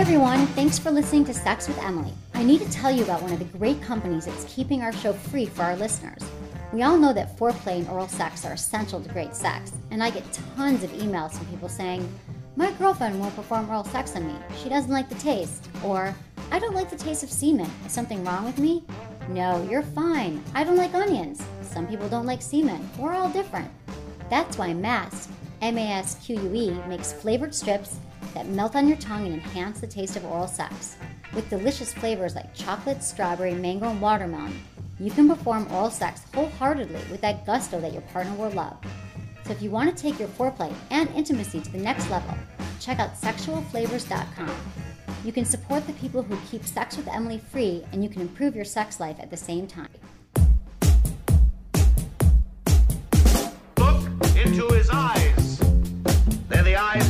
[0.00, 2.14] everyone, thanks for listening to Sex with Emily.
[2.32, 5.12] I need to tell you about one of the great companies that's keeping our show
[5.12, 6.22] free for our listeners.
[6.72, 10.08] We all know that foreplay and oral sex are essential to great sex, and I
[10.08, 10.24] get
[10.56, 12.10] tons of emails from people saying,
[12.56, 14.34] My girlfriend won't perform oral sex on me.
[14.62, 15.68] She doesn't like the taste.
[15.84, 16.14] Or,
[16.50, 17.70] I don't like the taste of semen.
[17.84, 18.82] Is something wrong with me?
[19.28, 20.42] No, you're fine.
[20.54, 21.44] I don't like onions.
[21.60, 22.88] Some people don't like semen.
[22.96, 23.70] We're all different.
[24.30, 25.28] That's why Masque,
[25.60, 27.98] M A S Q U E, makes flavored strips
[28.34, 30.96] that melt on your tongue and enhance the taste of oral sex.
[31.34, 34.60] With delicious flavors like chocolate, strawberry, mango, and watermelon,
[34.98, 38.76] you can perform oral sex wholeheartedly with that gusto that your partner will love.
[39.44, 42.34] So if you want to take your foreplay and intimacy to the next level,
[42.80, 44.56] check out sexualflavors.com.
[45.24, 48.56] You can support the people who keep Sex with Emily free, and you can improve
[48.56, 49.88] your sex life at the same time.
[53.76, 55.58] Look into his eyes.
[56.48, 57.09] They're the eyes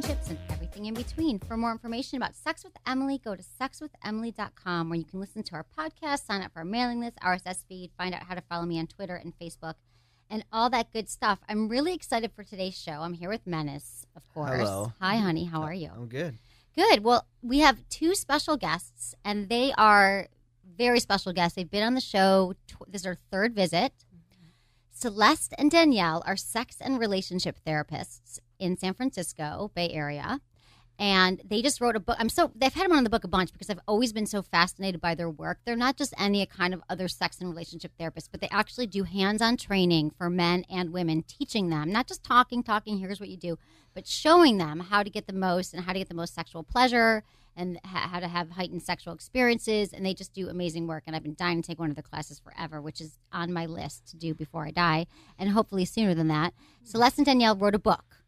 [0.00, 1.38] Relationships, and everything in between.
[1.38, 5.54] For more information about Sex with Emily, go to sexwithemily.com where you can listen to
[5.54, 8.64] our podcast, sign up for our mailing list, RSS feed, find out how to follow
[8.64, 9.74] me on Twitter and Facebook,
[10.30, 11.40] and all that good stuff.
[11.48, 12.92] I'm really excited for today's show.
[12.92, 14.60] I'm here with Menace, of course.
[14.60, 14.92] Hello.
[15.00, 15.44] Hi, honey.
[15.44, 15.90] How are you?
[15.94, 16.38] I'm good.
[16.74, 17.04] Good.
[17.04, 20.28] Well, we have two special guests, and they are
[20.78, 21.56] very special guests.
[21.56, 22.54] They've been on the show.
[22.68, 23.92] Tw- this is our third visit.
[24.14, 24.46] Mm-hmm.
[24.92, 30.40] Celeste and Danielle are sex and relationship therapists in San Francisco Bay Area.
[30.98, 32.16] And they just wrote a book.
[32.20, 34.42] I'm so they've had them on the book a bunch because I've always been so
[34.42, 35.60] fascinated by their work.
[35.64, 39.04] They're not just any kind of other sex and relationship therapists, but they actually do
[39.04, 42.98] hands-on training for men and women, teaching them not just talking, talking.
[42.98, 43.58] Here's what you do,
[43.94, 46.62] but showing them how to get the most and how to get the most sexual
[46.62, 47.24] pleasure
[47.56, 49.94] and ha- how to have heightened sexual experiences.
[49.94, 51.04] And they just do amazing work.
[51.06, 53.64] And I've been dying to take one of their classes forever, which is on my
[53.64, 55.06] list to do before I die,
[55.38, 56.52] and hopefully sooner than that.
[56.84, 58.19] Celeste and Danielle wrote a book.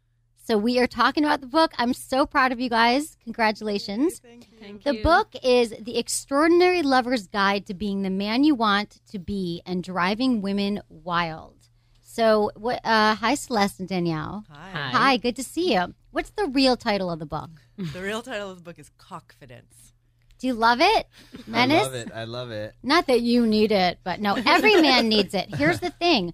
[0.45, 1.71] So we are talking about the book.
[1.77, 3.15] I'm so proud of you guys.
[3.23, 4.19] Congratulations.
[4.19, 4.91] Thank you.
[4.91, 9.61] the book is The Extraordinary Lover's Guide to Being the Man You Want to Be
[9.65, 11.55] and Driving Women Wild.
[12.01, 12.81] So, what?
[12.83, 14.43] Uh, hi, Celeste and Danielle.
[14.51, 14.89] Hi.
[14.91, 15.95] Hi, good to see you.
[16.11, 17.49] What's the real title of the book?
[17.77, 19.93] The real title of the book is Cockfidence.
[20.39, 21.07] Do you love it,
[21.47, 21.79] Menace?
[21.79, 22.11] I love it.
[22.13, 22.73] I love it.
[22.83, 25.55] Not that you need it, but no, every man needs it.
[25.55, 26.33] Here's the thing.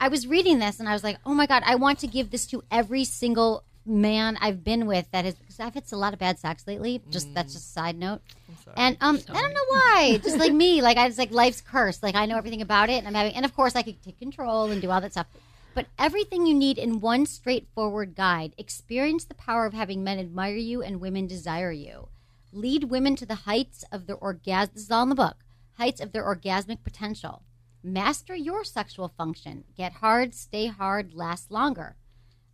[0.00, 2.30] I was reading this and I was like, oh my God, I want to give
[2.30, 6.12] this to every single man I've been with that has, because I've had a lot
[6.12, 7.02] of bad sex lately.
[7.10, 8.20] Just that's just a side note.
[8.76, 10.20] And um, I don't know why.
[10.22, 12.02] Just like me, like I was like life's curse.
[12.02, 14.18] Like I know everything about it, and I'm having, and of course I could take
[14.18, 15.26] control and do all that stuff.
[15.74, 18.52] But everything you need in one straightforward guide.
[18.58, 22.08] Experience the power of having men admire you and women desire you.
[22.52, 24.72] Lead women to the heights of their orgasm.
[24.74, 25.36] This is all in the book.
[25.76, 27.42] Heights of their orgasmic potential.
[27.92, 29.64] Master your sexual function.
[29.74, 31.96] Get hard, stay hard, last longer.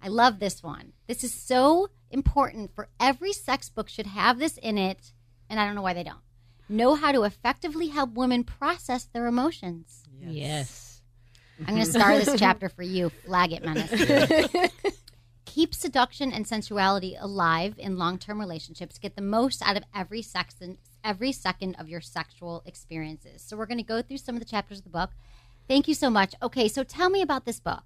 [0.00, 0.92] I love this one.
[1.08, 5.12] This is so important for every sex book should have this in it,
[5.50, 6.20] and I don't know why they don't.
[6.68, 10.04] Know how to effectively help women process their emotions.
[10.20, 11.02] Yes.
[11.58, 13.10] I'm going to star this chapter for you.
[13.26, 14.70] Flag it, menace.
[15.46, 18.98] Keep seduction and sensuality alive in long-term relationships.
[18.98, 23.42] Get the most out of every sex and every second of your sexual experiences.
[23.42, 25.10] So we're going to go through some of the chapters of the book.
[25.68, 26.34] Thank you so much.
[26.42, 27.84] Okay, so tell me about this book.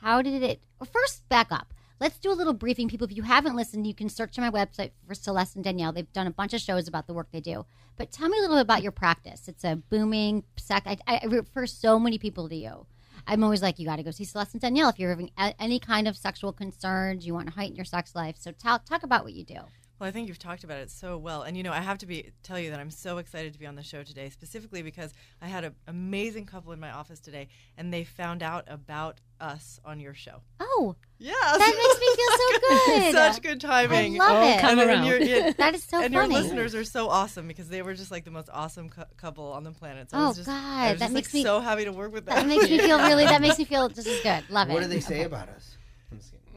[0.00, 0.62] How did it?
[0.92, 1.72] First, back up.
[1.98, 2.88] Let's do a little briefing.
[2.88, 5.92] People, if you haven't listened, you can search on my website for Celeste and Danielle.
[5.92, 7.64] They've done a bunch of shows about the work they do.
[7.96, 9.48] But tell me a little bit about your practice.
[9.48, 10.82] It's a booming sec.
[10.86, 12.86] I, I refer so many people to you.
[13.26, 15.80] I'm always like, you got to go see Celeste and Danielle if you're having any
[15.80, 18.36] kind of sexual concerns, you want to heighten your sex life.
[18.38, 19.60] So tell, talk about what you do.
[19.98, 22.06] Well, I think you've talked about it so well, and you know, I have to
[22.06, 25.14] be tell you that I'm so excited to be on the show today, specifically because
[25.40, 27.48] I had an amazing couple in my office today,
[27.78, 30.42] and they found out about us on your show.
[30.60, 33.14] Oh, yeah, that makes me feel so good.
[33.14, 34.20] Such good timing.
[34.20, 34.64] I love it.
[34.64, 36.24] And then your- yeah, that is so and funny.
[36.24, 39.04] And your listeners are so awesome because they were just like the most awesome cou-
[39.16, 40.10] couple on the planet.
[40.10, 41.84] So I Oh, was just, God, I was that just, makes like, me- so happy
[41.86, 42.34] to work with them.
[42.34, 43.24] That makes me feel really.
[43.24, 44.44] That makes me feel just as good.
[44.50, 44.74] Love it.
[44.74, 45.24] What do they say Okay.
[45.24, 45.76] about us?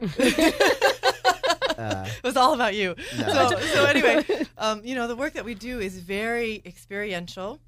[1.80, 2.12] I'm just kidding.
[2.12, 2.94] Uh, it was all about you.
[3.18, 3.48] No.
[3.48, 7.60] So, so anyway, um, you know, the work that we do is very experiential.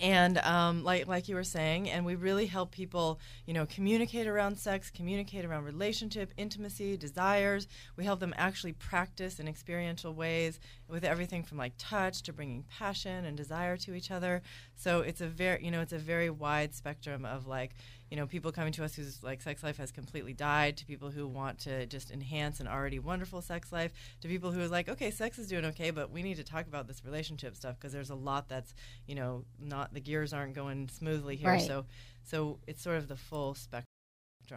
[0.00, 4.28] And um, like like you were saying, and we really help people, you know, communicate
[4.28, 7.66] around sex, communicate around relationship, intimacy, desires.
[7.96, 12.64] We help them actually practice in experiential ways with everything from like touch to bringing
[12.78, 14.42] passion and desire to each other.
[14.76, 17.74] So it's a very, you know, it's a very wide spectrum of like,
[18.10, 21.10] you know, people coming to us whose like sex life has completely died, to people
[21.10, 24.88] who want to just enhance an already wonderful sex life, to people who are like,
[24.88, 27.92] okay, sex is doing okay, but we need to talk about this relationship stuff because
[27.92, 28.74] there's a lot that's,
[29.06, 31.50] you know, not the gears aren't going smoothly here.
[31.50, 31.62] Right.
[31.62, 31.84] So,
[32.24, 33.84] so it's sort of the full spectrum.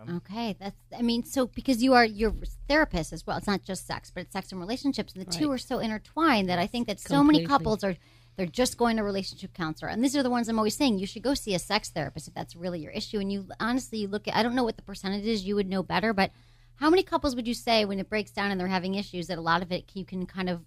[0.10, 0.78] Okay, that's.
[0.98, 2.34] I mean, so because you are you're
[2.70, 3.38] therapist as well.
[3.38, 6.48] It's not just sex, but it's sex and relationships, and the two are so intertwined
[6.48, 7.98] that I think that so many couples are
[8.42, 11.06] they're just going to relationship counselor, and these are the ones I'm always saying you
[11.06, 13.20] should go see a sex therapist if that's really your issue.
[13.20, 15.70] And you honestly you look at I don't know what the percentage is, you would
[15.70, 16.32] know better, but
[16.78, 19.38] how many couples would you say when it breaks down and they're having issues that
[19.38, 20.62] a lot of it you can kind of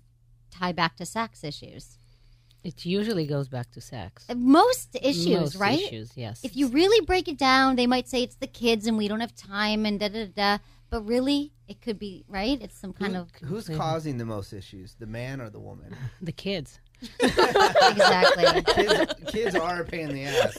[0.53, 1.99] tie back to sex issues?
[2.63, 4.25] It usually goes back to sex.
[4.37, 5.81] Most issues, Most right?
[5.81, 6.45] issues, yes.
[6.45, 9.19] If you really break it down, they might say it's the kids and we don't
[9.19, 10.59] have time and da da da.
[10.95, 10.99] Da.
[11.01, 12.61] But really, it could be right.
[12.61, 15.95] It's some kind of Who's causing the most issues, the man or the woman?
[16.23, 16.81] The kids.
[17.21, 18.63] exactly.
[18.75, 20.57] kids, kids are a pain in the ass.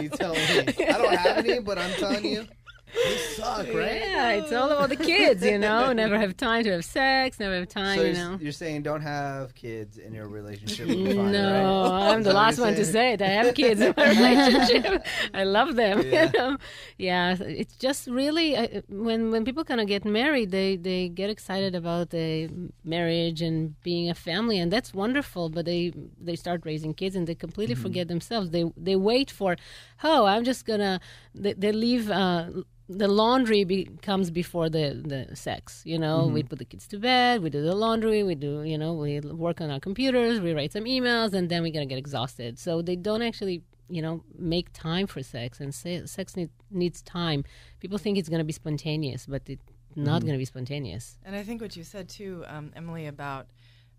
[0.00, 0.58] You tell me.
[0.88, 2.46] I don't have any, but I'm telling you,
[2.94, 4.00] they suck, right?
[4.00, 5.92] Yeah, it's all about the kids, you know.
[6.04, 7.38] Never have time to have sex.
[7.40, 8.38] Never have time, So you you're, know.
[8.40, 10.86] you're saying don't have kids in your relationship.
[10.88, 12.12] fine, No, right?
[12.12, 13.22] I'm the last one to say it.
[13.22, 15.04] I have kids in my relationship.
[15.34, 16.02] I love them.
[16.02, 16.26] Yeah.
[16.32, 16.56] You know?
[16.98, 21.30] Yeah, it's just really uh, when when people kind of get married, they they get
[21.30, 22.48] excited about the
[22.84, 25.48] marriage and being a family, and that's wonderful.
[25.50, 27.82] But they they start raising kids and they completely Mm-hmm.
[27.82, 28.50] forget themselves.
[28.50, 29.56] They they wait for,
[30.04, 31.00] oh, I'm just gonna.
[31.34, 32.10] They, they leave.
[32.10, 32.50] Uh,
[32.88, 35.82] the laundry be, comes before the, the sex.
[35.84, 38.76] You know, we put the kids to bed, we do the laundry, we do, you
[38.76, 41.98] know, we work on our computers, we write some emails, and then we're gonna get
[41.98, 42.58] exhausted.
[42.58, 47.00] So they don't actually, you know, make time for sex, and se- sex need, needs
[47.02, 47.44] time.
[47.80, 49.64] People think it's gonna be spontaneous, but it's
[49.96, 51.18] not gonna be spontaneous.
[51.24, 53.46] And I think what you said too, um, Emily, about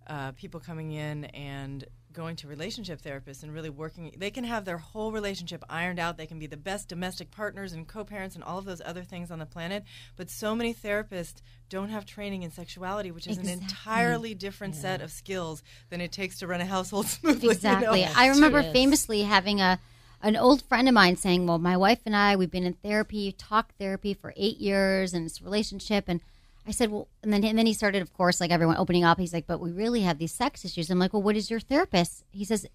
[0.07, 1.83] uh, people coming in and
[2.15, 6.17] going to relationship therapists and really working, they can have their whole relationship ironed out.
[6.17, 9.03] They can be the best domestic partners and co parents and all of those other
[9.03, 9.83] things on the planet.
[10.15, 15.01] But so many therapists don't have training in sexuality, which is an entirely different set
[15.01, 17.44] of skills than it takes to run a household smoothly.
[17.44, 18.01] you exactly.
[18.01, 18.12] know?
[18.15, 19.79] I remember famously having a
[20.21, 23.31] an old friend of mine saying, "Well, my wife and I, we've been in therapy,
[23.31, 26.21] talk therapy for eight years, and it's relationship." And
[26.67, 29.19] I said, "Well," and then and then he started, of course, like everyone opening up.
[29.19, 31.59] He's like, "But we really have these sex issues." I'm like, "Well, what is your
[31.59, 32.65] therapist?" He says.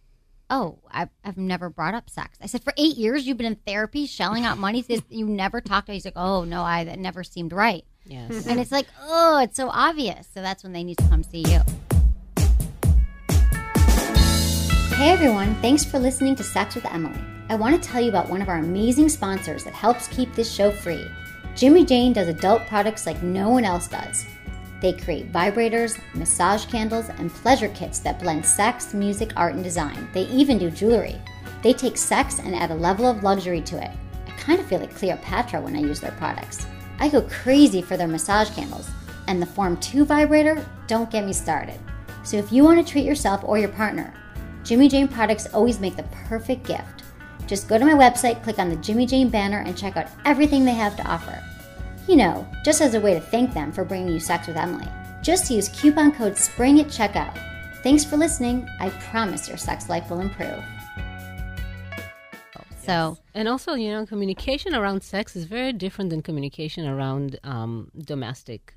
[0.53, 2.37] Oh, I've, I've never brought up sex.
[2.43, 4.83] I said, for eight years you've been in therapy, shelling out money.
[4.83, 5.93] Says, you never talked to.
[5.93, 7.85] He's like, oh no, I that never seemed right.
[8.05, 8.49] Yes.
[8.49, 10.27] And it's like, oh, it's so obvious.
[10.35, 11.61] So that's when they need to come see you.
[14.97, 17.21] Hey everyone, thanks for listening to Sex with Emily.
[17.49, 20.53] I want to tell you about one of our amazing sponsors that helps keep this
[20.53, 21.07] show free.
[21.55, 24.27] Jimmy Jane does adult products like no one else does.
[24.81, 30.09] They create vibrators, massage candles, and pleasure kits that blend sex, music, art, and design.
[30.15, 31.17] They even do jewelry.
[31.63, 33.91] They take sex and add a level of luxury to it.
[34.27, 36.67] I kind of feel like Cleopatra when I use their products.
[36.99, 38.89] I go crazy for their massage candles.
[39.29, 41.79] And the Form 2 vibrator, don't get me started.
[42.25, 44.15] So if you want to treat yourself or your partner,
[44.65, 47.00] Jimmy Jane products always make the perfect gift.
[47.51, 50.65] Just go to my website, click on the Jimmy Jane banner, and check out everything
[50.65, 51.43] they have to offer.
[52.07, 54.87] You know, just as a way to thank them for bringing you Sex with Emily.
[55.21, 57.37] Just use coupon code SPRING at checkout.
[57.83, 58.69] Thanks for listening.
[58.79, 60.63] I promise your sex life will improve.
[62.83, 67.91] So, And also, you know, communication around sex is very different than communication around um,
[67.99, 68.75] domestic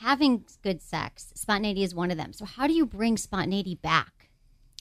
[0.00, 2.32] having good sex, spontaneity is one of them.
[2.32, 4.19] So how do you bring spontaneity back?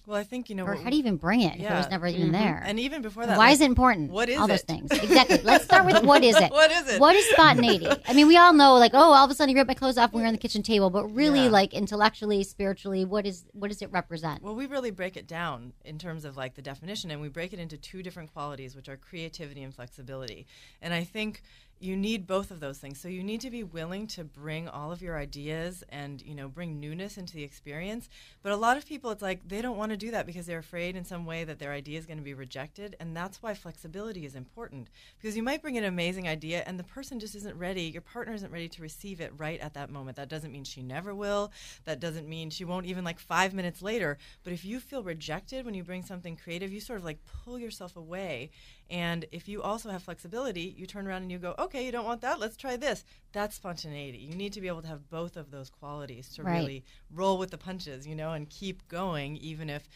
[0.10, 0.66] Well, I think you know.
[0.66, 2.32] Or what- how do you even bring it if it was never even Mhm.
[2.32, 2.64] there?
[2.66, 4.10] And even before that, why like, is it important?
[4.12, 4.90] what is all those things?
[4.92, 5.38] Exactly.
[5.44, 6.52] Let's start with what is it?
[6.52, 7.00] What is it?
[7.00, 7.86] What is spontaneity?
[8.08, 10.00] I mean, we all know, like, oh, all of a sudden you rip my clothes
[10.00, 11.50] off when we're on the kitchen table, but really, Yeah.
[11.52, 14.42] like, intellectually, spiritually, what is what does it represent?
[14.42, 17.54] Well, we really break it down in terms of like the definition, and we break
[17.54, 20.48] it into two different qualities, which are creativity and flexibility.
[20.82, 21.44] And I think
[21.80, 23.00] you need both of those things.
[23.00, 26.48] So you need to be willing to bring all of your ideas and you know
[26.48, 28.10] bring newness into the experience.
[28.44, 30.60] But a lot of people, it's like they don't want to do that because they're
[30.60, 33.54] afraid in some way that their idea is going to be rejected, and that's why
[33.54, 34.90] flexibility is important.
[35.20, 37.84] Because you might bring an amazing idea, and the person just isn't ready.
[37.84, 40.18] Your partner isn't ready to receive it right at that moment.
[40.18, 41.52] That doesn't mean she never will.
[41.86, 44.18] That doesn't mean she won't even like five minutes later.
[44.44, 47.58] But if you feel rejected when you bring something creative, you sort of like pull
[47.58, 48.52] yourself away.
[48.90, 52.06] And if you also have flexibility, you turn around and you go, okay, you don't
[52.06, 52.40] want that?
[52.40, 53.04] Let's try this.
[53.32, 54.18] That's spontaneity.
[54.18, 56.56] You need to be able to have both of those qualities to Right.
[56.56, 59.88] really roll with the punches, you know, and keep going, even if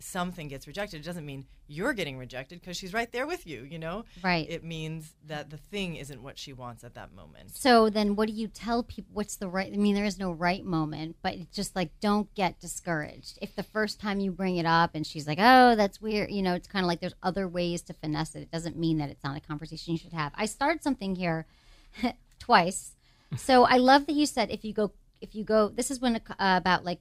[0.00, 1.00] something gets rejected.
[1.00, 4.04] It doesn't mean you're getting rejected because she's right there with you, you know?
[4.22, 4.46] Right.
[4.48, 7.54] It means that the thing isn't what she wants at that moment.
[7.54, 9.10] So then, what do you tell people?
[9.12, 9.72] What's the right?
[9.72, 13.38] I mean, there is no right moment, but it's just like don't get discouraged.
[13.42, 16.42] If the first time you bring it up and she's like, "Oh, that's weird," you
[16.42, 18.42] know, it's kind of like there's other ways to finesse it.
[18.42, 20.32] It doesn't mean that it's not a conversation you should have.
[20.34, 21.46] I started something here
[22.38, 22.92] twice,
[23.36, 26.16] so I love that you said if you go, if you go, this is when
[26.16, 27.00] uh, about like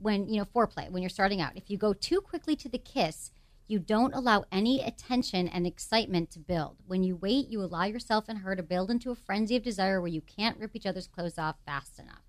[0.00, 1.56] when you know foreplay when you're starting out.
[1.56, 3.30] If you go too quickly to the kiss,
[3.68, 6.76] you don't allow any attention and excitement to build.
[6.86, 10.00] When you wait, you allow yourself and her to build into a frenzy of desire
[10.00, 12.22] where you can't rip each other's clothes off fast enough.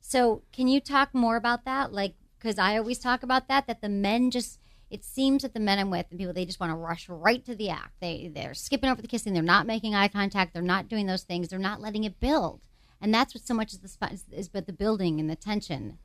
[0.00, 1.92] So, can you talk more about that?
[1.92, 4.58] Like, because I always talk about that, that the men just,
[4.90, 7.44] it seems that the men I'm with and people, they just want to rush right
[7.44, 8.00] to the act.
[8.00, 9.32] They, they're skipping over the kissing.
[9.32, 10.52] They're not making eye contact.
[10.52, 11.48] They're not doing those things.
[11.48, 12.62] They're not letting it build.
[13.00, 15.36] And that's what so much is the spot is, is but the building and the
[15.36, 15.98] tension.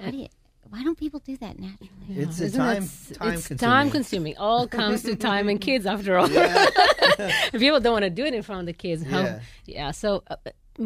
[0.00, 0.28] How do you,
[0.68, 1.90] why don't people do that naturally?
[2.10, 3.58] It's a Isn't time it- time it's consuming.
[3.58, 4.36] time consuming.
[4.38, 6.28] All comes to time and kids, after all.
[7.52, 9.02] People don't want to do it in front of the kids.
[9.04, 9.40] How- Yeah.
[9.66, 9.90] yeah.
[9.90, 10.36] So uh,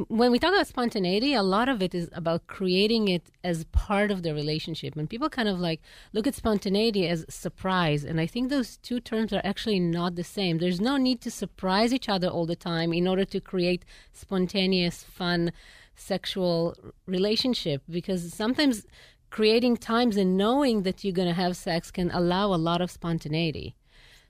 [0.09, 4.11] when we talk about spontaneity, a lot of it is about creating it as part
[4.11, 4.97] of the relationship.
[4.97, 5.81] And people kind of like
[6.13, 8.03] look at spontaneity as surprise.
[8.05, 10.59] And I think those two terms are actually not the same.
[10.59, 15.05] There's no need to surprise each other all the time in order to create spontaneous,
[15.05, 15.53] fun,
[15.97, 16.75] sexual
[17.07, 18.87] relationship because sometimes
[19.31, 22.91] creating times and knowing that you're going to have sex can allow a lot of
[22.91, 23.75] spontaneity.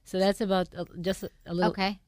[0.04, 1.98] So that's about uh, just a, a little Okay.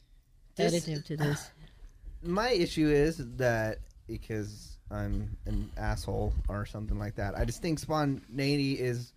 [0.58, 1.50] additive to this.
[2.22, 7.78] My issue is that because I'm an asshole or something like that, I just think
[7.78, 9.12] spontaneity is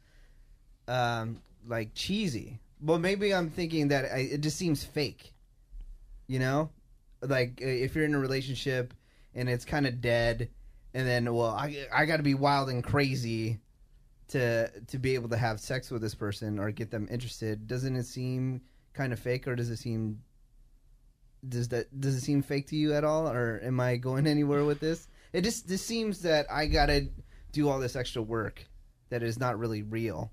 [0.87, 2.59] um, like cheesy.
[2.81, 5.33] But maybe I'm thinking that I, it just seems fake.
[6.27, 6.69] You know,
[7.21, 8.93] like uh, if you're in a relationship
[9.35, 10.49] and it's kind of dead,
[10.93, 13.59] and then well, I I got to be wild and crazy
[14.29, 17.67] to to be able to have sex with this person or get them interested.
[17.67, 18.61] Doesn't it seem
[18.93, 20.21] kind of fake, or does it seem
[21.47, 24.65] does that does it seem fake to you at all, or am I going anywhere
[24.65, 25.07] with this?
[25.33, 27.07] It just this seems that I gotta
[27.51, 28.65] do all this extra work
[29.09, 30.31] that is not really real.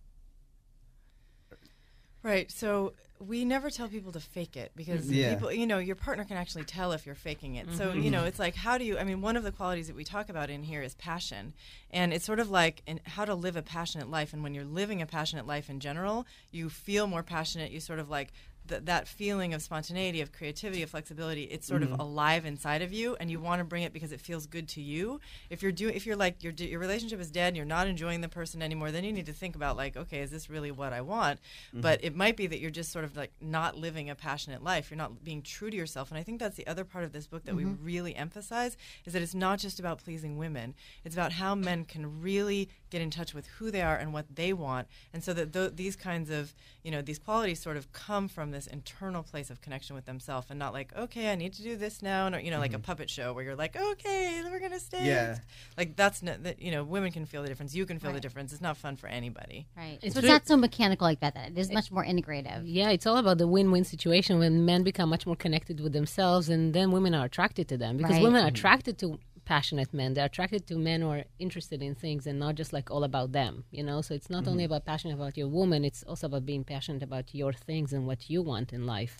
[2.22, 2.50] Right.
[2.50, 5.14] So we never tell people to fake it because mm-hmm.
[5.14, 5.34] Yeah.
[5.34, 7.72] people, you know, your partner can actually tell if you're faking it.
[7.72, 8.26] So, you know, mm-hmm.
[8.28, 10.50] it's like, how do you, I mean, one of the qualities that we talk about
[10.50, 11.54] in here is passion.
[11.90, 14.32] And it's sort of like in how to live a passionate life.
[14.32, 17.70] And when you're living a passionate life in general, you feel more passionate.
[17.70, 18.32] You sort of like,
[18.68, 22.00] th- that feeling of spontaneity, of creativity, of flexibility, it's sort of mm-hmm.
[22.00, 24.80] alive inside of you, and you want to bring it because it feels good to
[24.80, 25.20] you.
[25.50, 28.20] If you're doing, if you're like your your relationship is dead and you're not enjoying
[28.20, 30.92] the person anymore, then you need to think about like, okay, is this really what
[30.92, 31.40] I want?
[31.68, 31.80] Mm-hmm.
[31.80, 34.90] But it might be that you're just sort of like not living a passionate life.
[34.90, 37.26] You're not being true to yourself, and I think that's the other part of this
[37.26, 37.84] book that we mm-hmm.
[37.84, 40.74] really emphasize is that it's not just about pleasing women.
[41.04, 44.26] It's about how men can really get in touch with who they are and what
[44.34, 47.92] they want, and so that th- these kinds of you know these qualities sort of
[47.92, 51.52] come from this internal place of connection with themselves, and not like okay, I need
[51.54, 52.82] to do this now, or you know like a mm-hmm.
[52.82, 55.06] puppet show where you're like okay, we're gonna stay.
[55.06, 55.38] Yeah.
[55.76, 57.74] Like that's not that you know women can feel the difference.
[57.74, 58.52] You can feel the difference.
[58.52, 59.66] It's not fun for anybody.
[59.76, 59.98] Right.
[60.02, 61.34] It's so it's not so mechanical like that.
[61.34, 62.62] That it is much more integrative.
[62.64, 66.48] Yeah, it's all about the win-win situation when men become much more connected with themselves,
[66.48, 68.22] and then women are attracted to them because Right.
[68.22, 70.12] women are attracted to passionate men.
[70.12, 73.32] They're attracted to men who are interested in things and not just like all about
[73.32, 73.64] them.
[73.70, 76.64] You know, so it's not only about passion about your woman; it's also about being
[76.64, 79.16] passionate about your things and what you want in life.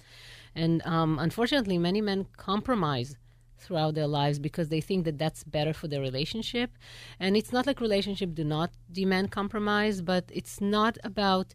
[0.55, 3.17] And um, unfortunately, many men compromise
[3.59, 6.71] throughout their lives because they think that that's better for their relationship
[7.19, 11.55] and it's not like relationship do not demand compromise but it's not about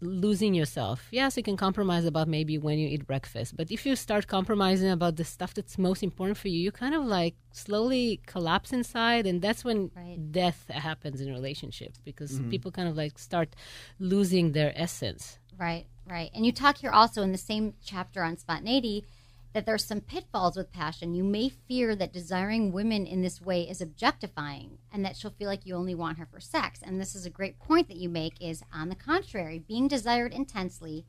[0.00, 1.08] losing yourself.
[1.10, 4.90] Yes, you can compromise about maybe when you eat breakfast, but if you start compromising
[4.90, 9.26] about the stuff that's most important for you, you kind of like slowly collapse inside,
[9.26, 9.90] and that's when
[10.30, 12.50] death happens in a relationship because Mhm.
[12.50, 13.54] people kind of like start
[13.98, 15.38] losing their essence.
[15.58, 16.30] Right, right.
[16.34, 19.04] And you talk here also in the same chapter on spontaneity
[19.52, 21.14] that there's some pitfalls with passion.
[21.14, 25.48] You may fear that desiring women in this way is objectifying and that she'll feel
[25.48, 26.80] like you only want her for sex.
[26.82, 30.32] And this is a great point that you make is on the contrary, being desired
[30.32, 31.04] intensely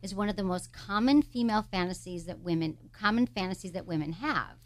[0.00, 4.58] is one of the most common female fantasies that women common fantasies that women have.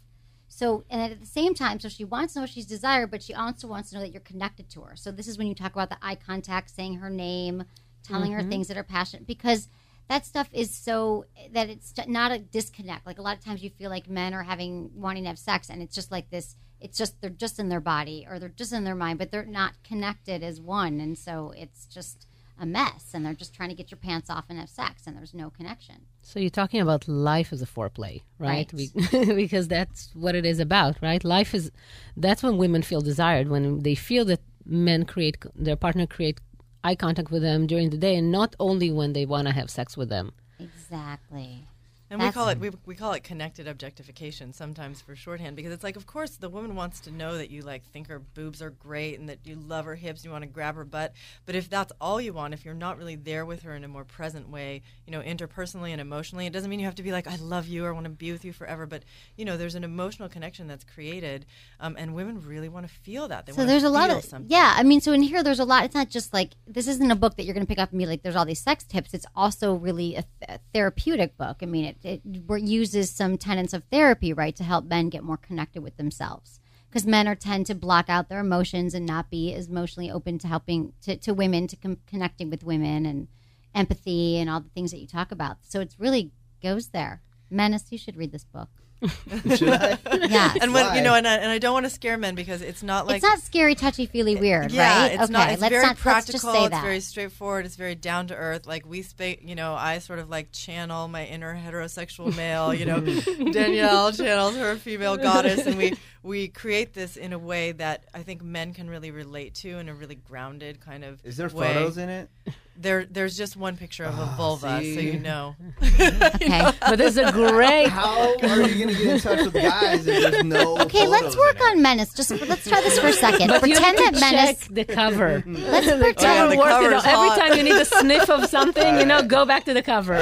[0.47, 3.33] So, and at the same time, so she wants to know she's desired, but she
[3.33, 4.95] also wants to know that you're connected to her.
[4.95, 7.63] So, this is when you talk about the eye contact, saying her name,
[8.03, 8.49] telling her Mhm.
[8.49, 9.67] things that are passionate, because
[10.09, 13.05] that stuff is so that it's not a disconnect.
[13.05, 15.69] Like a lot of times, you feel like men are having wanting to have sex,
[15.69, 16.55] and it's just like this.
[16.79, 19.45] It's just they're just in their body or they're just in their mind, but they're
[19.45, 22.27] not connected as one, and so it's just
[22.59, 23.11] a mess.
[23.13, 25.49] And they're just trying to get your pants off and have sex, and there's no
[25.49, 25.95] connection.
[26.21, 28.69] So you're talking about life as a foreplay, right?
[28.73, 28.91] Right.
[29.11, 31.23] Be- because that's what it is about, right?
[31.23, 31.71] Life is
[32.17, 36.39] that's when women feel desired when they feel that men create their partner create
[36.83, 39.69] eye contact with them during the day, and not only when they want to have
[39.69, 40.33] sex with them.
[40.59, 41.67] Exactly.
[42.13, 45.83] And we call it we, we call it connected objectification sometimes for shorthand because it's
[45.83, 48.69] like of course the woman wants to know that you like think her boobs are
[48.69, 51.13] great and that you love her hips and you want to grab her butt.
[51.45, 53.87] But if that's all you want if you're not really there with her in a
[53.87, 57.11] more present way you know interpersonally and emotionally it doesn't mean you have to be
[57.11, 58.85] like I love you or want to be with you forever.
[58.85, 59.03] But
[59.35, 61.45] you know there's an emotional connection that's created
[61.79, 63.45] um, and women really want to feel that.
[63.45, 64.49] They so there's a lot of something.
[64.49, 67.11] yeah i mean so in here there's a lot it's not just like this isn't
[67.11, 68.83] a book that you're going to pick up and be like there's all these sex
[68.83, 69.13] tips.
[69.13, 71.57] It's also really a, th- a therapeutic book.
[71.61, 75.37] I mean it, it uses some tenets of therapy right to help men get more
[75.37, 76.59] connected with themselves.
[76.89, 80.37] Because men are tend to block out their emotions and not be as emotionally open
[80.39, 83.27] to helping to, to women to com- connecting with women and
[83.73, 85.57] empathy and all the things that you talk about.
[85.61, 86.31] So it's really
[86.61, 87.21] goes there.
[87.49, 88.69] Menace you should read this book
[89.55, 89.97] Should I?
[90.13, 90.57] Yes.
[90.61, 90.95] and when Why?
[90.95, 93.17] you know and I, and I don't want to scare men because it's not like
[93.17, 95.49] it's not scary touchy feely weird yeah, right it's okay not.
[95.51, 96.39] It's let's very not let's practical.
[96.39, 97.65] just say it's that very straightforward.
[97.65, 98.65] It's very down to earth.
[98.65, 102.73] Like we speak, you know, I sort of like channel my inner heterosexual male.
[102.73, 102.99] You know,
[103.51, 108.23] Danielle channels her female goddess, and we we create this in a way that I
[108.23, 111.23] think men can really relate to in a really grounded kind of.
[111.25, 111.73] Is there way.
[111.73, 112.29] photos in it?
[112.75, 115.55] There, there's just one picture of a ah, vulva, so you know.
[115.83, 120.07] okay But there's a great How are you going to get in touch with guys
[120.07, 120.79] if there's no?
[120.79, 122.13] Okay, let's work on Menace.
[122.15, 123.49] Just let's try this for a second.
[123.49, 124.59] But you pretend have that to Menace.
[124.59, 125.43] check the cover.
[125.45, 126.51] Let's yeah, pretend.
[126.51, 127.03] the Worth it.
[127.03, 129.83] cover Every time you need a sniff of something, you know, go back to the
[129.83, 130.19] cover.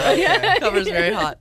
[0.59, 1.39] Cover's very hot.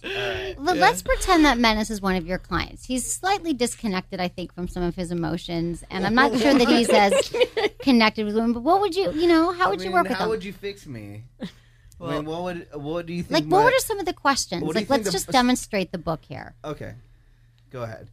[0.59, 2.85] Well, Let's pretend that Menace is one of your clients.
[2.85, 6.69] He's slightly disconnected, I think, from some of his emotions, and I'm not sure that
[6.69, 7.33] he's as
[7.81, 8.53] connected with women.
[8.53, 10.31] But what would you, you know, how I would you work with How him?
[10.31, 11.25] would you fix me?
[11.41, 11.47] I
[11.99, 13.33] Well- mean, what would what do you think?
[13.33, 14.63] like, my- what are some of the questions?
[14.63, 16.55] What do you Like, let's the- just demonstrate the book here.
[16.65, 16.95] Okay,
[17.71, 18.09] go ahead.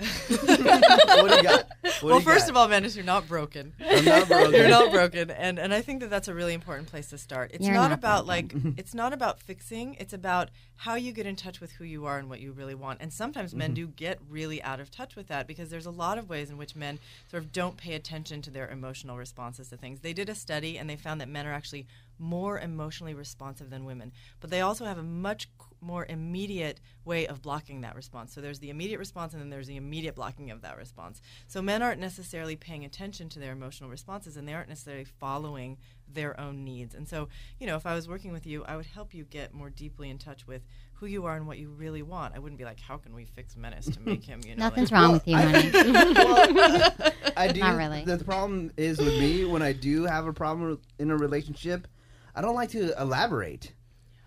[0.28, 1.66] what do you got?
[1.82, 3.74] What well, first of all, Menace, you're not broken.
[3.80, 4.52] I'm not broken.
[4.54, 7.50] you're not broken, and and I think that that's a really important place to start.
[7.52, 8.62] It's You're not, not about broken.
[8.64, 9.96] like it's not about fixing.
[10.00, 10.48] It's about
[10.80, 13.02] how you get in touch with who you are and what you really want.
[13.02, 13.74] And sometimes men mm-hmm.
[13.74, 16.56] do get really out of touch with that because there's a lot of ways in
[16.56, 16.98] which men
[17.30, 20.00] sort of don't pay attention to their emotional responses to things.
[20.00, 21.86] They did a study and they found that men are actually
[22.18, 25.48] more emotionally responsive than women, but they also have a much
[25.82, 28.32] more immediate way of blocking that response.
[28.34, 31.20] So there's the immediate response and then there's the immediate blocking of that response.
[31.46, 35.76] So men aren't necessarily paying attention to their emotional responses and they aren't necessarily following
[36.12, 36.94] their own needs.
[36.94, 39.54] And so, you know, if I was working with you, I would help you get
[39.54, 40.62] more deeply in touch with
[40.94, 42.34] who you are and what you really want.
[42.34, 44.92] I wouldn't be like, how can we fix Menace to make him, you know, Nothing's
[44.92, 45.70] like, wrong with you, I- honey.
[46.14, 47.60] well, I do.
[47.60, 48.04] Not really.
[48.04, 51.88] The problem is with me when I do have a problem in a relationship,
[52.34, 53.72] I don't like to elaborate.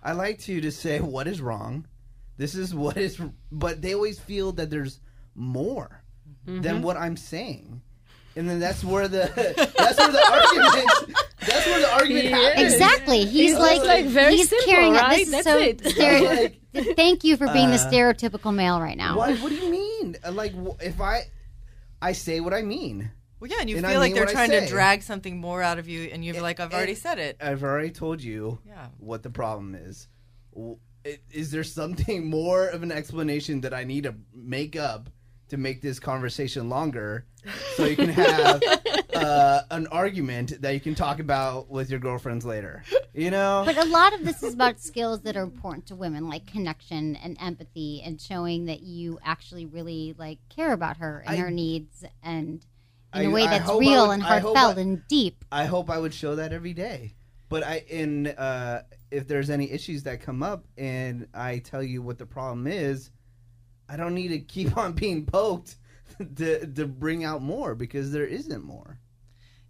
[0.01, 1.87] I like to just say what is wrong.
[2.37, 4.99] This is what is, but they always feel that there's
[5.35, 6.03] more
[6.45, 6.81] than mm-hmm.
[6.81, 7.81] what I'm saying,
[8.35, 9.31] and then that's where the
[9.77, 12.37] that's where the argument that's where the argument Yeah.
[12.37, 12.73] happens.
[12.73, 13.25] Exactly.
[13.25, 15.17] He's It's like, like very he's simple, carrying right?
[15.17, 15.77] This is That's so it.
[15.83, 19.15] stere- Like, Thank you for being the Uh, stereotypical male right now.
[19.17, 20.15] What, what do you mean?
[20.25, 21.23] Uh, Like, if I,
[22.01, 23.11] I say what I mean.
[23.39, 25.77] Well, yeah, and you And I feel like they're trying to drag something more out
[25.77, 27.37] of you, and you're like, I've already and- said it.
[27.41, 28.87] I've already told you Yeah.
[28.99, 30.07] what the problem is.
[31.31, 35.09] Is there something more of an explanation that I need to make up
[35.49, 37.25] to make this conversation longer
[37.75, 38.61] so you can have
[39.15, 42.83] uh, an argument that you can talk about with your girlfriends later?
[43.13, 43.63] You know?
[43.65, 47.15] But a lot of this is about skills that are important to women, like connection
[47.17, 51.51] and empathy, and showing that you actually really like care about her and I- her
[51.51, 52.65] needs, and
[53.13, 55.45] in I- a way that's real would- and heartfelt I- and deep.
[55.51, 57.13] I hope I would show that every day.
[57.49, 62.01] But I in uh, if there's any issues that come up and I tell you
[62.01, 63.11] what the problem is,
[63.87, 65.75] I don't need to keep on being poked
[66.37, 68.97] to to bring out more because there isn't more.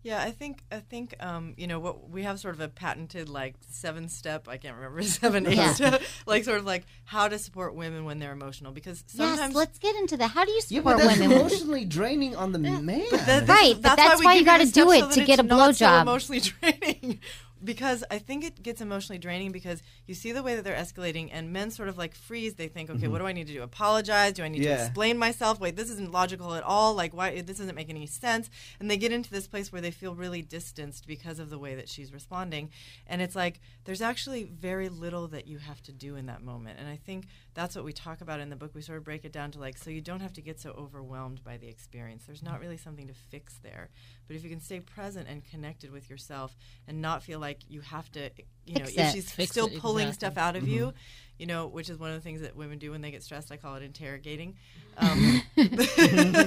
[0.03, 3.29] Yeah, I think I think um, you know what we have sort of a patented
[3.29, 5.73] like seven step I can't remember seven eight Yeah.
[5.73, 9.55] step like sort of like how to support women when they're emotional because sometimes yes,
[9.55, 10.31] let's get into that.
[10.31, 11.37] How do you Yeah, support but that's women?
[11.39, 12.85] emotionally draining on the man.
[12.85, 15.75] That- Right, but that's we why you gotta do it so to get a not
[15.75, 16.01] so blowjob.
[16.01, 17.19] emotionally draining.
[17.63, 21.29] Because I think it gets emotionally draining because you see the way that they're escalating,
[21.31, 22.55] and men sort of like freeze.
[22.55, 23.11] They think, okay, Mhm.
[23.11, 23.61] what do I need to do?
[23.63, 24.33] Apologize?
[24.33, 24.77] Do I need Yeah.
[24.77, 25.59] to explain myself?
[25.59, 26.93] Wait, this isn't logical at all.
[26.93, 27.41] Like, why?
[27.41, 28.49] This doesn't make any sense.
[28.79, 31.75] And they get into this place where they feel really distanced because of the way
[31.75, 32.69] that she's responding.
[33.07, 36.79] And it's like there's actually very little that you have to do in that moment.
[36.79, 38.73] And I think that's what we talk about in the book.
[38.73, 40.71] We sort of break it down to like, so you don't have to get so
[40.71, 42.23] overwhelmed by the experience.
[42.25, 43.89] There's not really something to fix there.
[44.27, 46.55] But if you can stay present and connected with yourself
[46.87, 48.29] and not feel like you have to,
[48.65, 49.11] you know, Fix if it.
[49.13, 50.27] she's Fix still it, pulling exactly.
[50.33, 50.97] stuff out of you, Mm-hmm.
[51.39, 53.51] you know, which is one of the things that women do when they get stressed.
[53.51, 54.55] I call it interrogating.
[54.95, 55.41] Um,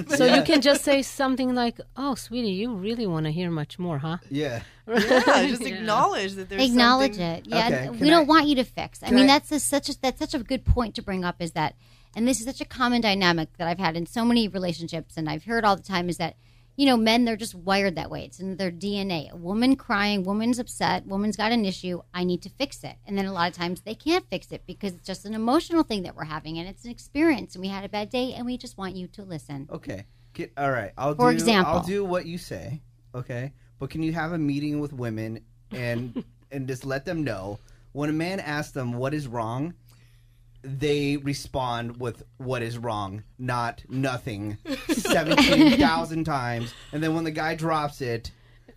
[0.09, 3.77] So you can just say something like, "Oh, sweetie, you really want to hear much
[3.79, 4.63] more, huh?" Yeah.
[4.87, 4.99] yeah,
[5.49, 5.75] just Yeah.
[5.75, 7.47] acknowledge that there's acknowledge something- it.
[7.49, 9.03] Yeah, Okay, we can don't want you to fix.
[9.03, 11.25] I can mean, I- that's a, such a that's such a good point to bring
[11.25, 11.37] up.
[11.41, 11.75] Is that,
[12.15, 15.29] and this is such a common dynamic that I've had in so many relationships, and
[15.29, 16.37] I've heard all the time is that,
[16.77, 18.25] you know, men they're just wired that way.
[18.25, 19.31] It's in their DNA.
[19.31, 22.03] A woman crying, woman's upset, woman's got an issue.
[22.15, 24.63] I need to fix it, and then a lot of times they can't fix it
[24.67, 27.69] because it's just an emotional thing that we're having, and it's an experience, and we
[27.69, 29.69] had a bad day, and we just want you to listen.
[29.73, 30.05] Okay.
[30.35, 30.93] Get, all right.
[30.99, 31.73] I'll For do, example.
[31.75, 32.83] I'll do what you say.
[33.15, 33.53] Okay.
[33.79, 37.59] But can you have a meeting with women and and just let them know
[37.93, 39.73] when a man asks them what is wrong,
[40.67, 47.31] they respond with what is wrong, not nothing, seventeen thousand times, and then when the
[47.31, 48.31] guy drops it,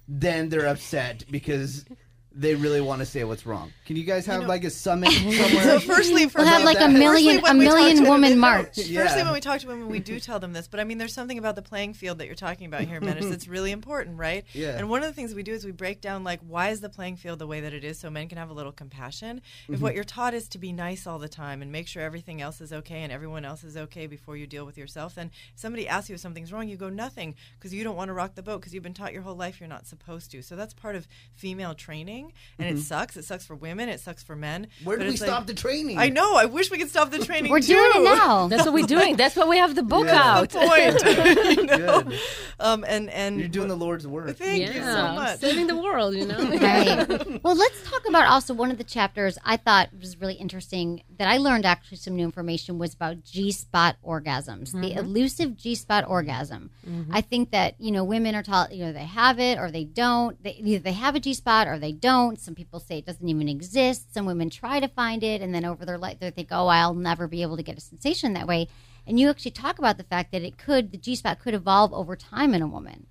[0.07, 1.85] then they're upset because.
[2.31, 3.73] They really want to say what's wrong.
[3.85, 5.63] Can you guys have know- like a summit somewhere?
[5.63, 8.39] So firstly, We'll have like a million Firstly, a when we talk million woman women-
[8.39, 8.77] march.
[8.77, 9.03] Yeah.
[9.03, 11.13] Firstly, when we talk to women, we do tell them this, but I mean, there's
[11.13, 14.45] something about the playing field that you're talking about here, Menace, that's really important, right?
[14.53, 14.77] Yeah.
[14.77, 16.89] And one of the things we do is we break down, like, why is the
[16.89, 19.41] playing field the way that it is so men can have a little compassion?
[19.67, 19.83] If Mm-hmm.
[19.83, 22.61] what you're taught is to be nice all the time and make sure everything else
[22.61, 25.87] is okay and everyone else is okay before you deal with yourself, then if somebody
[25.87, 28.43] asks you if something's wrong, you go, nothing, because you don't want to rock the
[28.43, 30.41] boat because you've been taught your whole life you're not supposed to.
[30.43, 32.18] So that's part of female training,
[32.57, 33.15] and it sucks.
[33.17, 34.65] It sucks for women, it sucks for men.
[34.67, 34.85] Mm-hmm.
[34.85, 35.97] Where do we it's stop like- the training?
[35.97, 36.35] I know.
[36.35, 37.51] I wish we could stop the training.
[37.51, 37.73] We're too.
[37.73, 38.47] doing it now.
[38.47, 39.15] That's what we're doing.
[39.15, 40.37] That's why we have the book Yeah.
[40.39, 40.49] out.
[40.51, 41.03] point.
[41.57, 42.01] you know?
[42.03, 42.19] Good.
[42.59, 44.35] Um, and and You're doing the Lord's work.
[44.37, 45.39] Thank yeah, you so much.
[45.39, 46.15] saving the world.
[46.15, 46.37] You know.
[46.37, 47.43] right.
[47.43, 51.27] Well, let's talk about also one of the chapters I thought was really interesting that
[51.27, 56.05] I learned actually some new information was about G spot orgasms, the elusive G spot
[56.07, 56.69] orgasm.
[57.11, 59.83] I think that you know women are taught you know they have it or they
[59.85, 60.41] don't.
[60.43, 62.08] They, either they have a G spot or they don't.
[62.35, 64.13] Some people say it doesn't even exist.
[64.13, 66.93] Some women try to find it and then over their life they think, oh, I'll
[66.93, 68.67] never be able to get a sensation that way.
[69.05, 71.93] And you actually talk about the fact that it could the G spot could evolve
[71.93, 73.07] over time in a woman.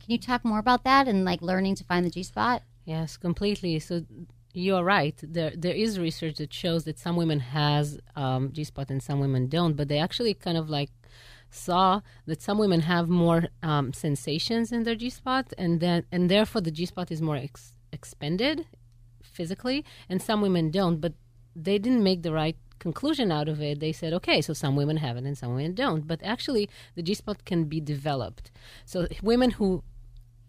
[0.00, 2.62] Can you talk more about that and like learning to find the G spot?
[2.84, 3.78] Yes, completely.
[3.78, 4.04] So
[4.54, 5.18] you are right.
[5.22, 9.20] There there is research that shows that some women has um, G spot and some
[9.20, 10.90] women don't, but they actually kind of like
[11.50, 16.30] saw that some women have more um, sensations in their G spot, and then and
[16.30, 18.66] therefore the G spot is more ex- expended
[19.22, 21.00] physically, and some women don't.
[21.00, 21.14] But
[21.54, 23.80] they didn't make the right conclusion out of it.
[23.80, 26.06] They said, okay, so some women have it and some women don't.
[26.06, 28.50] But actually, the G spot can be developed.
[28.84, 29.82] So women who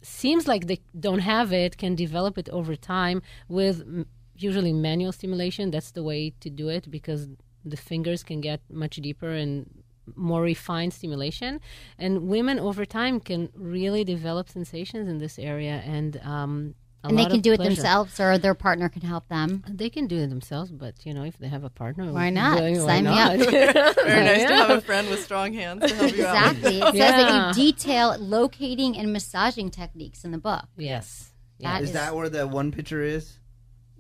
[0.02, 5.72] seems like they don't have it can develop it over time with usually manual stimulation.
[5.72, 7.28] That's the way to do it because
[7.66, 9.84] the fingers can get much deeper and
[10.16, 11.60] more refined stimulation.
[11.98, 17.18] And women over time can really develop sensations in this area and um, a and
[17.18, 17.76] they can of do it pleasure.
[17.76, 19.64] themselves or their partner can help them.
[19.68, 22.60] They can do it themselves, but you know, if they have a partner, Why not?
[22.60, 23.40] why Sign me not?
[23.40, 23.48] up.
[24.04, 26.36] Very nice to have a friend with strong hands to help you out.
[26.56, 26.80] Exactly.
[26.80, 27.12] It says Yeah.
[27.22, 30.66] that you detail locating and massaging techniques in the book.
[30.78, 31.32] yes.
[31.62, 33.38] That Is is- that where the one picture is?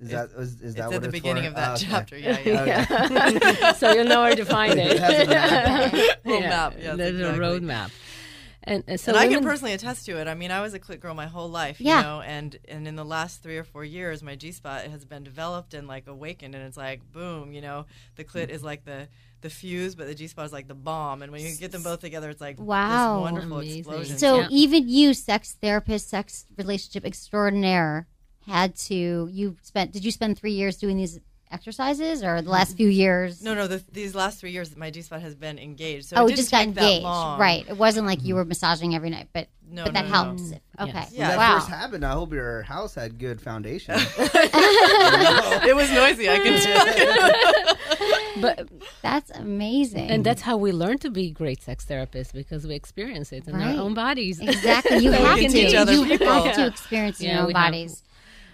[0.01, 1.49] Is that is, is that It's what at the it's beginning for?
[1.49, 1.85] of that Oh, okay.
[1.89, 2.17] chapter.
[2.17, 3.71] Yeah, yeah.
[3.73, 4.91] So you'll know where to find it.
[4.93, 5.93] It has a map.
[6.25, 7.38] Little map, yes, there's exactly.
[7.38, 7.91] a road map.
[8.69, 10.27] And, and so and I can personally attest to it.
[10.27, 11.97] I mean, I was a clit girl my whole life, Yeah.
[11.97, 15.03] you know, and and in the last three or four years, my G spot has
[15.05, 18.86] been developed and like awakened, and it's like boom, you know, the clit is like
[18.86, 19.08] the
[19.41, 21.82] the fuse, but the G spot is like the bomb, and when you get them
[21.84, 23.15] both together, it's like Wow.
[23.15, 23.79] this wonderful Amazing.
[23.79, 24.17] explosion.
[24.19, 24.47] So Yeah.
[24.51, 28.08] even you, sex therapist, sex relationship extraordinaire,
[28.47, 31.19] had to you spent did you spend three years doing these
[31.51, 32.77] exercises or the last mm-hmm.
[32.77, 33.41] few years?
[33.41, 33.67] No, no.
[33.67, 36.05] The, these last three years, my G spot has been engaged.
[36.07, 37.03] So oh, it it didn't just got take that engaged.
[37.03, 37.39] long.
[37.39, 37.65] Right.
[37.67, 38.35] It wasn't like you mm-hmm.
[38.38, 40.15] were massaging every night, but No, but that no, no.
[40.15, 40.51] helps.
[40.79, 40.91] Okay.
[40.93, 41.12] Yes.
[41.12, 41.55] When that Wow.
[41.59, 43.95] first happened, I hope your house had good foundation.
[44.17, 46.29] it was noisy.
[46.29, 47.75] I can tell.
[48.41, 48.69] But
[49.01, 50.09] That's amazing.
[50.09, 53.55] and that's how we learn to be great sex therapists because we experience it in
[53.55, 53.75] Right.
[53.75, 54.39] our own bodies.
[54.39, 54.99] Exactly.
[54.99, 55.47] You So have to.
[55.49, 56.27] teach other you people.
[56.27, 56.67] have to Yeah.
[56.67, 58.03] experience your own we have- bodies.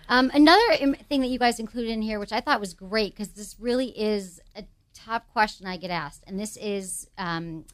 [0.08, 3.30] Um, another thing that you guys included in here, which I thought was great, because
[3.30, 4.64] this really is a
[4.94, 7.66] top question I get asked, and this is um,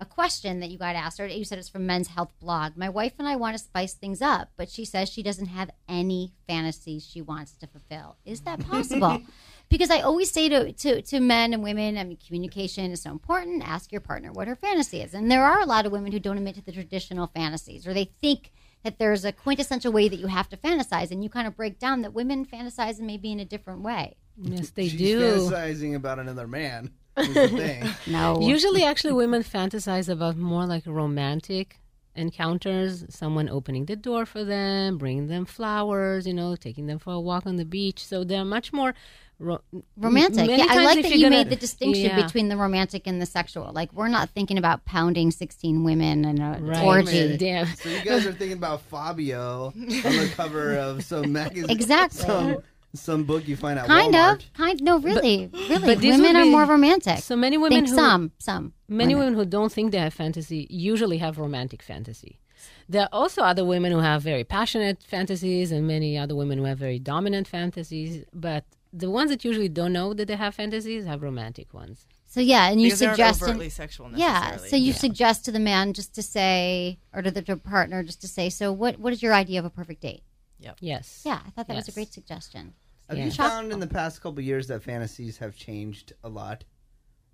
[0.00, 2.76] a question that you got asked, or you said it's from Men's Health Blog.
[2.76, 5.70] My wife and I want to spice things up, but she says she doesn't have
[5.88, 8.16] any fantasies she wants to fulfill.
[8.24, 9.20] Is that possible?
[9.68, 13.10] because I always say to, to, to men and women, I mean, communication is so
[13.10, 13.68] important.
[13.68, 15.12] Ask your partner what her fantasy is.
[15.12, 17.92] And there are a lot of women who don't admit to the traditional fantasies, or
[17.92, 21.10] they think that there's a quintessential way that you have to fantasize.
[21.10, 24.16] And you kind of break down that women fantasize and maybe in a different way.
[24.40, 25.20] yes, they She's do.
[25.20, 26.92] fantasizing about another man.
[27.16, 27.84] Is thing.
[28.06, 28.40] No.
[28.40, 31.80] Usually, actually, women fantasize about more like romantic
[32.14, 33.04] encounters.
[33.08, 37.20] Someone opening the door for them, bringing them flowers, you know, taking them for a
[37.20, 38.04] walk on the beach.
[38.04, 38.94] So they're much more
[39.40, 39.60] ro-
[39.96, 40.46] romantic.
[40.46, 42.22] many Yeah, I like that you're gonna- made the distinction Yeah.
[42.22, 43.72] between the romantic and the sexual.
[43.72, 46.84] Like we're not thinking about pounding sixteen women and a Right.
[46.84, 47.36] orgy.
[47.36, 47.66] Damn.
[47.74, 52.22] So you guys are thinking about Fabio on the cover of some magazine, Exactly.
[52.26, 52.56] some
[52.92, 53.86] some book you find out.
[53.86, 54.32] Kind Walmart.
[54.34, 54.82] of, kind.
[54.82, 55.78] No, really, really.
[55.86, 57.18] but these Women would are be- more romantic.
[57.20, 58.72] So many women Think who some, some.
[58.88, 59.34] Many women.
[59.34, 62.40] women who don't think they have fantasy usually have romantic fantasy.
[62.88, 66.64] There are also other women who have very passionate fantasies, and many other women who
[66.64, 68.24] have very dominant fantasies.
[68.34, 72.06] But the ones that usually don't know that they have fantasies have romantic ones.
[72.26, 74.56] So yeah, and you Because aren't suggest overtly sexual yeah.
[74.56, 78.20] So you suggest to the man just to say, or to the to partner just
[78.20, 78.98] to say, so what?
[79.00, 80.22] What is your idea of a perfect date?
[80.60, 80.76] Yep.
[80.80, 81.22] Yes.
[81.24, 82.74] Yeah, I thought that was a great suggestion.
[83.08, 83.24] Have Yeah.
[83.24, 86.62] you found in the past couple years that fantasies have changed a lot?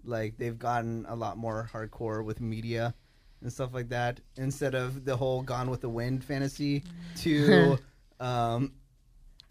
[0.05, 2.95] Like they've gotten a lot more hardcore with media
[3.43, 6.85] and stuff like that, instead of the whole "Gone with the Wind" fantasy
[7.17, 7.77] to
[8.21, 8.73] um,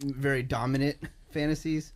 [0.00, 0.96] very dominant
[1.30, 1.92] fantasies.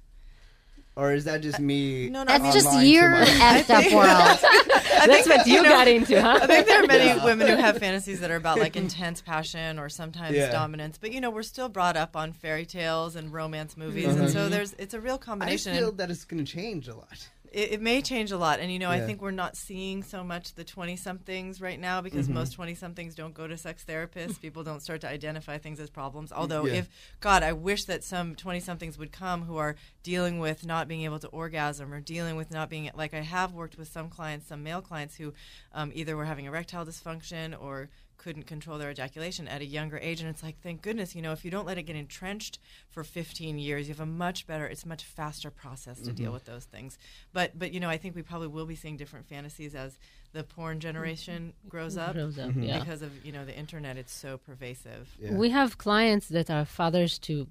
[1.00, 2.10] Or is that just me?
[2.10, 3.28] No, no, That's just online too your much?
[3.28, 4.76] effed up world.
[5.06, 6.40] That's what you got into, huh?
[6.42, 9.78] I think there are many women who have fantasies that are about like intense passion
[9.78, 10.50] or sometimes Yeah.
[10.52, 10.98] dominance.
[10.98, 14.28] But you know, we're still brought up on fairy tales and romance movies, and mm-hmm.
[14.28, 15.72] so there's it's a real combination.
[15.72, 17.28] I feel that it's going to change a lot.
[17.52, 20.22] It, it may change a lot, and you know, I think we're not seeing so
[20.22, 22.34] much the twenty somethings right now because Mm-hmm.
[22.34, 24.40] most twenty somethings don't go to sex therapists.
[24.42, 26.32] People don't start to identify things as problems.
[26.32, 26.74] Although, Yeah.
[26.74, 26.88] if
[27.20, 31.02] God, I wish that some twenty somethings would come who are dealing with not being
[31.02, 34.46] able to orgasm or dealing with not being like I have worked with some clients,
[34.48, 35.32] some male clients who
[35.74, 37.88] um, either were having erectile dysfunction or
[38.24, 41.32] couldn't control their ejaculation at a younger age and it's like thank goodness you know
[41.32, 42.58] if you don't let it get entrenched
[42.90, 46.32] for 15 years you have a much better it's a much faster process to deal
[46.32, 46.98] with those things
[47.32, 49.98] but but you know i think we probably will be seeing different fantasies as
[50.32, 52.62] the porn generation grows up Grows up, Mm-hmm.
[52.64, 52.78] yeah.
[52.80, 55.32] because of you know the internet it's so pervasive Yeah.
[55.34, 57.46] We have clients that are fathers to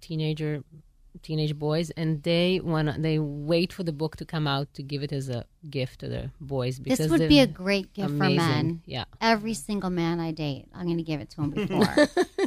[0.00, 0.62] teenager
[1.22, 5.02] teenage boys and they want they wait for the book to come out to give
[5.02, 8.14] it as a gift to the boys because This would be a great gift for
[8.14, 8.36] amazing.
[8.36, 8.82] men.
[8.86, 9.04] Yeah.
[9.20, 11.84] Every single man I date, I'm going to give it to him before.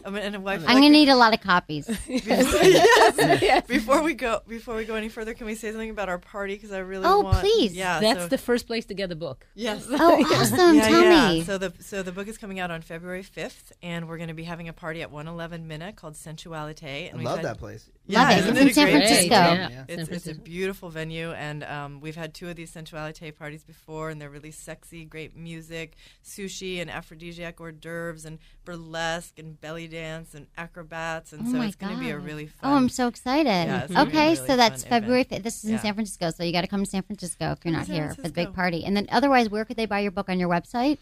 [0.06, 1.90] I mean, and a wife I'm going to need a lot of copies.
[2.08, 3.68] yes.
[3.68, 6.56] Before we go, before we go any further, can we say something about our party?
[6.56, 7.38] Because I really Oh, want.
[7.40, 7.74] please.
[7.76, 9.46] Yeah, That's so- the first place to get the book.
[9.56, 9.86] Yes.
[9.90, 10.76] Oh, awesome.
[10.76, 11.30] yeah, Tell yeah.
[11.32, 11.44] me.
[11.44, 14.34] So the so the book is coming out on February fifth, and we're going to
[14.34, 17.12] be having a party at 111 Minna called Sensualite.
[17.12, 17.90] And I love had- that place.
[18.08, 18.38] Yeah, Love it.
[18.40, 19.30] isn't It's in it San Francisco.
[19.30, 19.62] venue?
[19.62, 19.70] Yeah.
[19.70, 19.86] Yeah.
[19.88, 23.64] San It's, it's a beautiful venue, and um, we've had two of these sensualite parties
[23.64, 29.60] before, and they're really sexy, great music, sushi, and aphrodisiac hors d'oeuvres, and burlesque, and
[29.60, 32.26] belly dance, and acrobats, and Oh so my it's going to be a God.
[32.26, 32.72] really fun.
[32.72, 33.46] Oh, I'm so excited.
[33.50, 35.42] Yeah, it's gonna be a okay, really so that's fun February event.
[35.42, 35.44] 5th.
[35.44, 37.74] This is in San Francisco, so you got to come to San Francisco if you're
[37.74, 38.84] not San here for the big party.
[38.86, 40.98] And then otherwise, where could they buy your book on your website?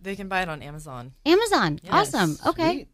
[0.00, 1.12] They can buy it on Amazon.
[1.24, 1.78] Amazon.
[1.82, 1.92] Yes.
[2.14, 2.38] Awesome.
[2.46, 2.72] Okay.
[2.72, 2.88] Sweet.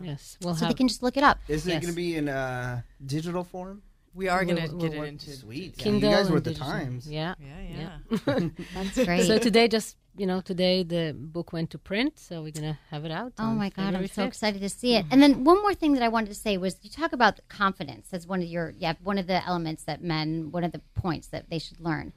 [0.00, 1.38] Yes, we'll So have they can just look it up.
[1.48, 3.82] Is it going to be in uh, digital form?
[4.14, 5.74] We are going to We'll- get we'll it into Sweet.
[5.78, 6.70] Yeah, Kindle you guys were and at the digital.
[6.70, 7.10] times.
[7.10, 7.34] Yeah.
[7.40, 8.48] Yeah, yeah.
[8.74, 9.26] That's great.
[9.26, 13.06] So today, just you know, today the book went to print, so we're gonna have
[13.06, 13.32] it out.
[13.38, 15.04] Oh my God, I'm February so excited to see it.
[15.04, 15.12] Mm-hmm.
[15.12, 18.08] And then one more thing that I wanted to say was you talk about confidence
[18.12, 21.28] as one of your yeah one of the elements that men one of the points
[21.28, 22.12] that they should learn.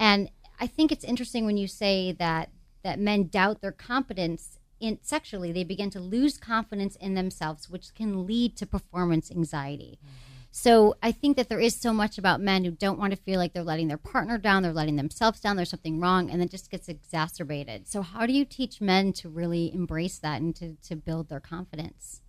[0.00, 2.50] And I think it's interesting when you say that
[2.82, 7.94] that men doubt their competence in sexually they begin to lose confidence in themselves which
[7.94, 9.98] can lead to performance anxiety.
[10.04, 10.12] Mm-hmm.
[10.58, 13.38] So I think that there is so much about men who don't want to feel
[13.38, 16.50] like they're letting their partner down, they're letting themselves down, there's something wrong, and it
[16.50, 17.86] just gets exacerbated.
[17.86, 21.40] So how do you teach men to really embrace that and to, to build their
[21.40, 22.22] confidence?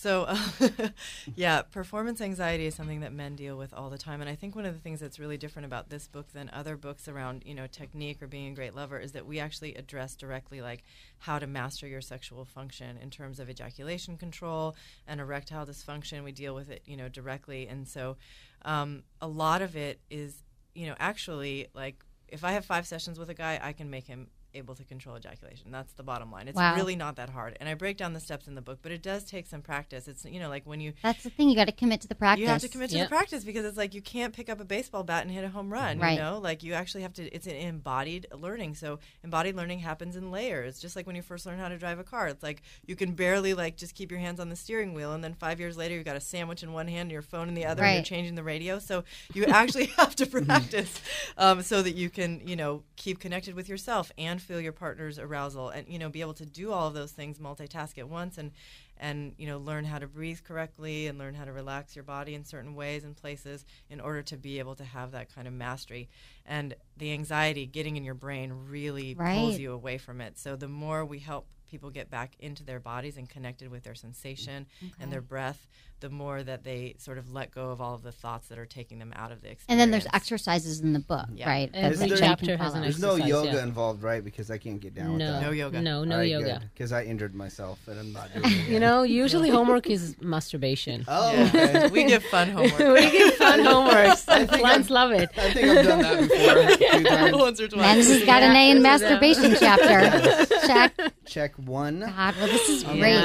[0.00, 0.38] So, uh,
[1.34, 4.54] yeah, performance anxiety is something that men deal with all the time, and I think
[4.54, 7.52] one of the things that's really different about this book than other books around, you
[7.52, 10.84] know, technique or being a great lover is that we actually address directly like
[11.18, 14.76] how to master your sexual function in terms of ejaculation control
[15.08, 16.22] and erectile dysfunction.
[16.22, 18.16] We deal with it, you know, directly, and so
[18.64, 20.44] um, a lot of it is,
[20.76, 24.06] you know, actually like if I have five sessions with a guy, I can make
[24.06, 25.70] him able to control ejaculation.
[25.70, 26.48] That's the bottom line.
[26.48, 26.74] It's Wow.
[26.76, 27.56] really not that hard.
[27.60, 30.08] And I break down the steps in the book, but it does take some practice.
[30.08, 31.48] It's you know like when you That's the thing.
[31.48, 32.42] You got to commit to the practice.
[32.42, 33.06] you have to commit to Yep.
[33.08, 35.48] the practice because it's like you can't pick up a baseball bat and hit a
[35.48, 35.98] home run.
[35.98, 36.12] Right.
[36.12, 37.24] You know, like you actually have to.
[37.34, 38.74] It's an embodied learning.
[38.74, 40.78] So embodied learning happens in layers.
[40.80, 43.12] Just like when you first learn how to drive a car, it's like you can
[43.12, 45.94] barely like just keep your hands on the steering wheel, and then five years later
[45.94, 48.04] you've got a sandwich in one hand and your phone in the other, and you're
[48.04, 48.78] changing the radio.
[48.78, 51.00] So you actually have to practice
[51.36, 55.18] um, so that you can you know keep connected with yourself and feel your partner's
[55.18, 58.38] arousal, and you know be able to do all of those things, multitask at once,
[58.38, 58.52] and
[58.98, 62.34] and you know learn how to breathe correctly and learn how to relax your body
[62.34, 65.54] in certain ways and places in order to be able to have that kind of
[65.54, 66.08] mastery.
[66.46, 69.34] And the anxiety getting in your brain really Right.
[69.34, 70.38] pulls you away from it.
[70.38, 73.94] So the more we help people get back into their bodies and connected with their
[73.94, 74.66] sensation
[74.98, 75.66] and their breath
[76.00, 78.66] the more that they sort of let go of all of the thoughts that are
[78.66, 81.48] taking them out of the experience And then there's exercises in the book, Yeah.
[81.48, 81.70] right?
[81.74, 82.76] Every that chapter can has follow.
[82.76, 83.62] an There's no yoga yeah.
[83.62, 84.22] involved, right?
[84.24, 85.42] Because I can't get down No, with that.
[85.42, 85.80] No yoga.
[85.82, 86.62] No, no yoga.
[86.74, 88.68] Because I injured myself and I'm not doing it.
[88.68, 91.04] You know, usually homework is masturbation.
[91.08, 91.48] Oh, Yeah.
[91.48, 91.88] okay.
[91.88, 95.30] we give fun homework we give fun homeworks, and think clients love it.
[95.36, 97.36] I think I've done that before a few times.
[97.36, 100.46] once or twice Men's has got an A in masturbation chapter.
[100.66, 100.94] Check.
[101.26, 102.00] Check one.
[102.00, 103.18] God, well, this is great.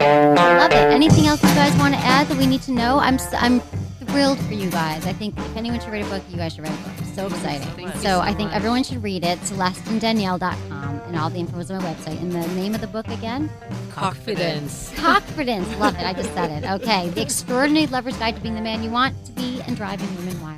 [0.00, 0.92] Love it.
[0.92, 2.98] Anything else you guys want to add that we need to know?
[2.98, 3.60] I'm I'm
[4.08, 5.06] thrilled for you guys.
[5.06, 7.06] I think if anyone should write a book, you guys should write a book.
[7.14, 7.90] So exciting.
[7.92, 9.38] So so I think everyone should read it.
[9.40, 12.20] CelesteandDanielle.com and all the info is on my website.
[12.20, 13.50] And the name of the book again?
[13.90, 14.92] Cockfidence.
[14.94, 15.78] Cockfidence.
[15.78, 16.04] Love it.
[16.04, 16.70] I just said it.
[16.70, 17.08] Okay.
[17.10, 20.40] The Extraordinary Lover's Guide to Being the Man You Want to Be and Driving Women
[20.40, 20.57] Wild.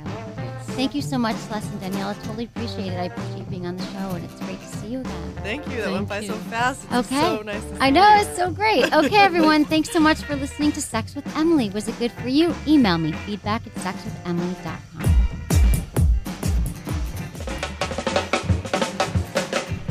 [0.75, 2.09] Thank you so much, Celeste and Danielle.
[2.09, 2.97] I totally appreciate it.
[2.97, 5.33] I appreciate being on the show, and it's great to see you again.
[5.43, 7.21] thank you that Thank went by so fast it's Okay.
[7.21, 8.21] so nice to see I know, you.
[8.21, 8.91] it's so great.
[8.93, 11.69] Okay, everyone, thanks so much for listening to Sex with Emily.
[11.69, 12.55] Was it good for you?
[12.67, 15.07] Email me feedback at sexwithemily.com.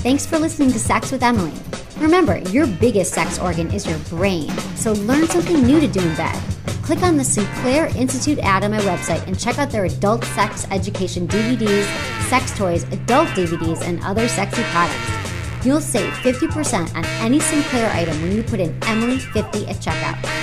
[0.02, 1.52] Thanks for listening to Sex with Emily.
[1.98, 6.16] Remember, your biggest sex organ is your brain, so learn something new to do in
[6.16, 6.42] bed.
[6.90, 10.66] Click on the Sinclair Institute ad on my website and check out their adult sex
[10.72, 11.84] education DVDs,
[12.28, 15.64] sex toys, adult DVDs, and other sexy products.
[15.64, 20.39] You'll save 50% on any Sinclair item when you put in Emily50 at checkout.